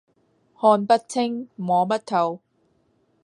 [0.03, 0.07] 看不
[1.07, 2.39] 清、摸不透